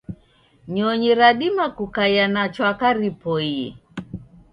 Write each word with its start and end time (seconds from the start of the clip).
Nyonyi 0.73 1.09
radima 1.19 1.65
kukaia 1.75 2.25
na 2.33 2.43
chwaka 2.53 2.87
ripoie. 2.99 3.67